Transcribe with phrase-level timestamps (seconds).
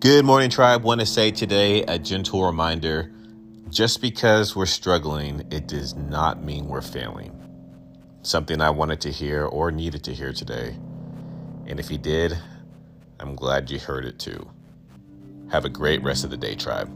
[0.00, 0.84] Good morning, tribe.
[0.84, 3.10] Want to say today a gentle reminder
[3.68, 7.32] just because we're struggling, it does not mean we're failing.
[8.22, 10.76] Something I wanted to hear or needed to hear today.
[11.66, 12.38] And if you did,
[13.18, 14.48] I'm glad you heard it too.
[15.50, 16.88] Have a great rest of the day, tribe.